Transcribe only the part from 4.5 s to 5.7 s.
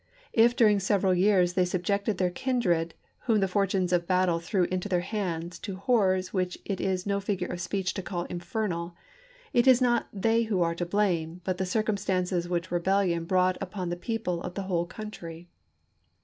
into their hands